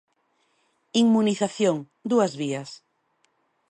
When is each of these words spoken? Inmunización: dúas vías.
Inmunización: 1.01 1.75
dúas 2.11 2.31
vías. 2.41 2.69